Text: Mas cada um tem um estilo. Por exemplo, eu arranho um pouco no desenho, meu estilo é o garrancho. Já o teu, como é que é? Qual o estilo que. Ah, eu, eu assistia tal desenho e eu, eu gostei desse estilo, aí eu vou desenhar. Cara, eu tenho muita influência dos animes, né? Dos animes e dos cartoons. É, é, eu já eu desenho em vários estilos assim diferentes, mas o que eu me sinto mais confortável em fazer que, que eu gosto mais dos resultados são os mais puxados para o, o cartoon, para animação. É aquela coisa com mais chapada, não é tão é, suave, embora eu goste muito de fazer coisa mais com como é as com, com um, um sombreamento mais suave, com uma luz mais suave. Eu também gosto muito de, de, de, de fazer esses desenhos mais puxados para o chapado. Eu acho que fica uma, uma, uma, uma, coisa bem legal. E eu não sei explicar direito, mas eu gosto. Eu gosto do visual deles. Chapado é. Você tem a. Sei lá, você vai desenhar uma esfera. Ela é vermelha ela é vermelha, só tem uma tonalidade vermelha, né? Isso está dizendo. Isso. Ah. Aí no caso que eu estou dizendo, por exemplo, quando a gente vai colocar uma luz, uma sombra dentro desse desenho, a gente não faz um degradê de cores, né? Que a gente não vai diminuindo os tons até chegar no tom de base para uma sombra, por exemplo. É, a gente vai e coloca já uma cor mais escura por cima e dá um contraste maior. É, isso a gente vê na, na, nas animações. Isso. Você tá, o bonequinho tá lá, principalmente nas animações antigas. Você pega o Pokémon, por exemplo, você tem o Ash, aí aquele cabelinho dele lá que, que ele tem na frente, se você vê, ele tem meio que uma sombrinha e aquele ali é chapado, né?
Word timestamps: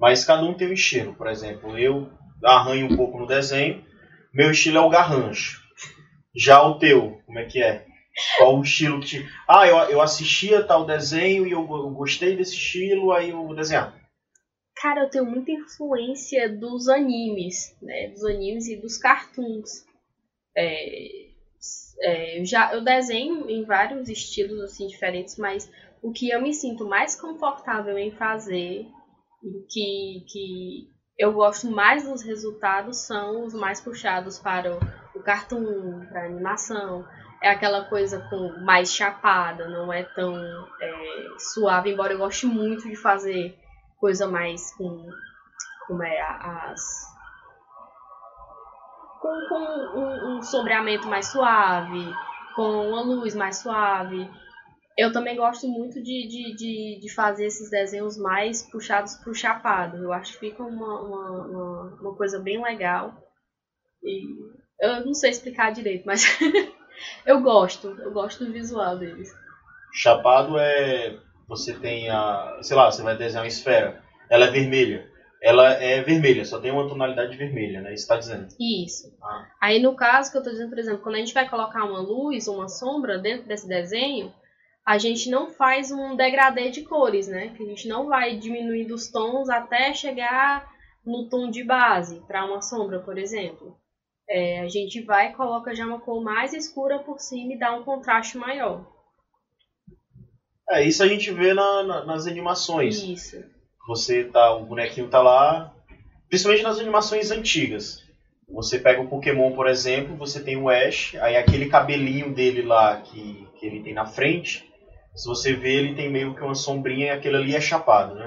Mas 0.00 0.24
cada 0.24 0.42
um 0.42 0.54
tem 0.54 0.68
um 0.68 0.72
estilo. 0.72 1.14
Por 1.14 1.26
exemplo, 1.26 1.78
eu 1.78 2.10
arranho 2.42 2.86
um 2.86 2.96
pouco 2.96 3.18
no 3.18 3.26
desenho, 3.26 3.84
meu 4.32 4.50
estilo 4.50 4.78
é 4.78 4.80
o 4.80 4.88
garrancho. 4.88 5.60
Já 6.34 6.62
o 6.62 6.78
teu, 6.78 7.20
como 7.26 7.38
é 7.38 7.44
que 7.44 7.62
é? 7.62 7.84
Qual 8.38 8.58
o 8.58 8.62
estilo 8.62 9.00
que. 9.00 9.28
Ah, 9.46 9.66
eu, 9.68 9.76
eu 9.90 10.00
assistia 10.00 10.64
tal 10.64 10.86
desenho 10.86 11.46
e 11.46 11.50
eu, 11.50 11.60
eu 11.60 11.90
gostei 11.90 12.34
desse 12.34 12.54
estilo, 12.54 13.12
aí 13.12 13.30
eu 13.30 13.44
vou 13.44 13.54
desenhar. 13.54 13.94
Cara, 14.74 15.02
eu 15.02 15.10
tenho 15.10 15.26
muita 15.26 15.52
influência 15.52 16.48
dos 16.48 16.88
animes, 16.88 17.76
né? 17.82 18.08
Dos 18.08 18.24
animes 18.24 18.68
e 18.68 18.76
dos 18.76 18.96
cartoons. 18.96 19.84
É, 20.56 21.28
é, 22.00 22.40
eu 22.40 22.46
já 22.46 22.72
eu 22.72 22.80
desenho 22.80 23.50
em 23.50 23.64
vários 23.64 24.08
estilos 24.08 24.60
assim 24.62 24.86
diferentes, 24.86 25.36
mas 25.36 25.70
o 26.02 26.10
que 26.10 26.30
eu 26.30 26.40
me 26.40 26.54
sinto 26.54 26.86
mais 26.86 27.14
confortável 27.14 27.98
em 27.98 28.10
fazer 28.10 28.86
que, 29.68 30.24
que 30.28 30.88
eu 31.18 31.32
gosto 31.32 31.70
mais 31.70 32.08
dos 32.08 32.22
resultados 32.22 32.98
são 32.98 33.44
os 33.44 33.54
mais 33.54 33.80
puxados 33.80 34.38
para 34.38 34.74
o, 34.74 34.78
o 35.14 35.22
cartoon, 35.22 36.06
para 36.06 36.24
animação. 36.24 37.06
É 37.42 37.50
aquela 37.50 37.84
coisa 37.84 38.20
com 38.28 38.64
mais 38.64 38.92
chapada, 38.92 39.68
não 39.68 39.92
é 39.92 40.02
tão 40.02 40.34
é, 40.36 41.26
suave, 41.38 41.90
embora 41.90 42.12
eu 42.12 42.18
goste 42.18 42.46
muito 42.46 42.88
de 42.88 42.96
fazer 42.96 43.58
coisa 43.98 44.26
mais 44.26 44.74
com 44.76 45.08
como 45.86 46.02
é 46.02 46.20
as 46.20 47.10
com, 49.20 49.48
com 49.48 49.98
um, 49.98 50.38
um 50.38 50.42
sombreamento 50.42 51.06
mais 51.06 51.26
suave, 51.26 52.14
com 52.54 52.88
uma 52.88 53.02
luz 53.02 53.34
mais 53.34 53.58
suave. 53.58 54.30
Eu 54.98 55.12
também 55.12 55.36
gosto 55.36 55.66
muito 55.68 56.02
de, 56.02 56.26
de, 56.28 56.54
de, 56.56 57.00
de 57.00 57.14
fazer 57.14 57.46
esses 57.46 57.70
desenhos 57.70 58.18
mais 58.18 58.62
puxados 58.70 59.14
para 59.16 59.30
o 59.30 59.34
chapado. 59.34 59.96
Eu 59.96 60.12
acho 60.12 60.34
que 60.34 60.50
fica 60.50 60.62
uma, 60.62 61.00
uma, 61.00 61.30
uma, 61.46 61.82
uma, 62.00 62.14
coisa 62.16 62.38
bem 62.38 62.62
legal. 62.62 63.14
E 64.02 64.22
eu 64.80 65.04
não 65.04 65.14
sei 65.14 65.30
explicar 65.30 65.72
direito, 65.72 66.04
mas 66.04 66.24
eu 67.24 67.40
gosto. 67.40 67.88
Eu 68.00 68.12
gosto 68.12 68.44
do 68.44 68.52
visual 68.52 68.98
deles. 68.98 69.32
Chapado 69.92 70.58
é. 70.58 71.18
Você 71.48 71.74
tem 71.74 72.10
a. 72.10 72.58
Sei 72.62 72.76
lá, 72.76 72.90
você 72.90 73.02
vai 73.02 73.16
desenhar 73.16 73.42
uma 73.42 73.48
esfera. 73.48 74.02
Ela 74.28 74.46
é 74.46 74.50
vermelha 74.50 75.10
ela 75.42 75.72
é 75.72 76.02
vermelha, 76.02 76.44
só 76.44 76.60
tem 76.60 76.70
uma 76.70 76.86
tonalidade 76.86 77.36
vermelha, 77.36 77.80
né? 77.80 77.94
Isso 77.94 78.02
está 78.02 78.16
dizendo. 78.16 78.48
Isso. 78.60 79.16
Ah. 79.22 79.46
Aí 79.60 79.80
no 79.80 79.94
caso 79.96 80.30
que 80.30 80.36
eu 80.36 80.40
estou 80.40 80.52
dizendo, 80.52 80.68
por 80.68 80.78
exemplo, 80.78 81.00
quando 81.02 81.14
a 81.14 81.18
gente 81.18 81.32
vai 81.32 81.48
colocar 81.48 81.84
uma 81.84 82.00
luz, 82.00 82.46
uma 82.46 82.68
sombra 82.68 83.18
dentro 83.18 83.48
desse 83.48 83.66
desenho, 83.66 84.32
a 84.84 84.98
gente 84.98 85.30
não 85.30 85.50
faz 85.50 85.90
um 85.90 86.16
degradê 86.16 86.70
de 86.70 86.82
cores, 86.82 87.28
né? 87.28 87.48
Que 87.56 87.62
a 87.62 87.66
gente 87.66 87.86
não 87.88 88.06
vai 88.06 88.36
diminuindo 88.36 88.94
os 88.94 89.08
tons 89.08 89.48
até 89.48 89.92
chegar 89.94 90.70
no 91.04 91.28
tom 91.28 91.50
de 91.50 91.62
base 91.64 92.22
para 92.26 92.44
uma 92.44 92.62
sombra, 92.62 93.00
por 93.00 93.18
exemplo. 93.18 93.76
É, 94.28 94.60
a 94.60 94.68
gente 94.68 95.02
vai 95.02 95.30
e 95.30 95.34
coloca 95.34 95.74
já 95.74 95.84
uma 95.84 96.00
cor 96.00 96.22
mais 96.22 96.52
escura 96.52 97.00
por 97.00 97.18
cima 97.18 97.52
e 97.52 97.58
dá 97.58 97.74
um 97.74 97.82
contraste 97.82 98.38
maior. 98.38 98.86
É, 100.68 100.84
isso 100.84 101.02
a 101.02 101.08
gente 101.08 101.32
vê 101.32 101.52
na, 101.52 101.82
na, 101.82 102.04
nas 102.04 102.26
animações. 102.26 103.02
Isso. 103.02 103.44
Você 103.88 104.24
tá, 104.24 104.54
o 104.54 104.64
bonequinho 104.64 105.08
tá 105.08 105.20
lá, 105.20 105.74
principalmente 106.28 106.62
nas 106.62 106.78
animações 106.78 107.32
antigas. 107.32 108.08
Você 108.48 108.78
pega 108.78 109.00
o 109.00 109.08
Pokémon, 109.08 109.52
por 109.52 109.68
exemplo, 109.68 110.16
você 110.16 110.42
tem 110.42 110.56
o 110.56 110.68
Ash, 110.68 111.16
aí 111.20 111.36
aquele 111.36 111.68
cabelinho 111.68 112.32
dele 112.32 112.62
lá 112.62 113.00
que, 113.00 113.48
que 113.58 113.66
ele 113.66 113.82
tem 113.82 113.94
na 113.94 114.06
frente, 114.06 114.69
se 115.14 115.26
você 115.26 115.52
vê, 115.54 115.70
ele 115.76 115.92
tem 115.92 116.08
meio 116.08 116.32
que 116.34 116.42
uma 116.42 116.54
sombrinha 116.54 117.06
e 117.06 117.10
aquele 117.10 117.36
ali 117.36 117.54
é 117.54 117.60
chapado, 117.60 118.12
né? 118.12 118.18